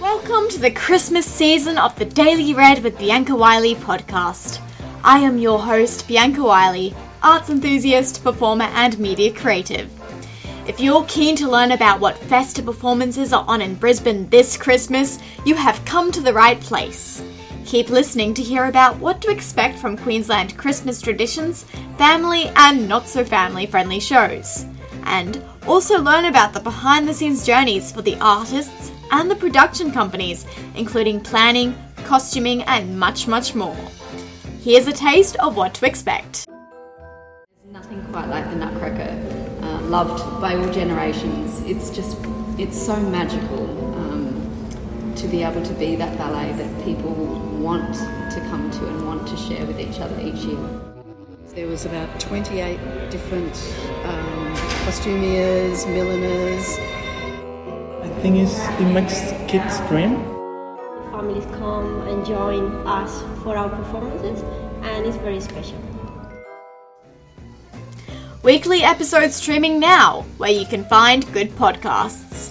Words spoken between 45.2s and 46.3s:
be able to be that